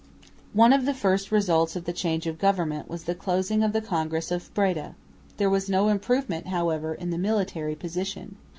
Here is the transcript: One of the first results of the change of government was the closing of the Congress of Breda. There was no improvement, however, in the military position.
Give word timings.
One 0.53 0.73
of 0.73 0.85
the 0.87 0.95
first 0.95 1.31
results 1.31 1.75
of 1.75 1.85
the 1.85 1.93
change 1.93 2.25
of 2.25 2.39
government 2.39 2.89
was 2.89 3.03
the 3.03 3.13
closing 3.13 3.61
of 3.61 3.71
the 3.71 3.81
Congress 3.83 4.31
of 4.31 4.51
Breda. 4.55 4.95
There 5.37 5.47
was 5.47 5.69
no 5.69 5.89
improvement, 5.89 6.47
however, 6.47 6.95
in 6.95 7.11
the 7.11 7.19
military 7.19 7.75
position. 7.75 8.35